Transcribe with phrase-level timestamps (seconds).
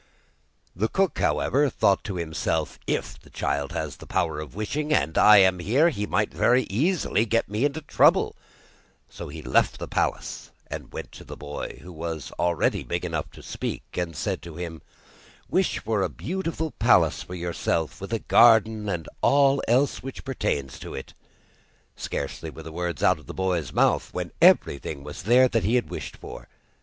[0.75, 5.15] The cook, however, thought to himself: 'If the child has the power of wishing, and
[5.15, 8.35] I am here, he might very easily get me into trouble.'
[9.09, 13.29] So he left the palace and went to the boy, who was already big enough
[13.33, 14.81] to speak, and said to him:
[15.51, 20.79] 'Wish for a beautiful palace for yourself with a garden, and all else that pertains
[20.79, 21.13] to it.'
[21.95, 25.75] Scarcely were the words out of the boy's mouth, when everything was there that he
[25.75, 26.47] had wished for.